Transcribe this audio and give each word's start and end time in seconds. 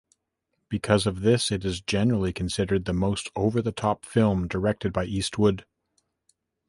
Because 0.67 1.05
of 1.05 1.19
this, 1.21 1.51
it 1.51 1.63
is 1.63 1.79
generally 1.79 2.33
considered 2.33 2.85
the 2.85 2.91
most 2.93 3.29
over-the-top 3.35 4.03
film 4.03 4.47
directed 4.47 4.91
by 4.91 5.05
Eastwood. 5.05 5.63